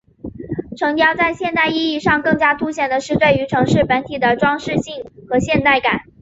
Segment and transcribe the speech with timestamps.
[0.75, 4.95] 城雕在现代意义上更加凸显的是对于城市本体的装饰性
[5.29, 6.05] 和现代感。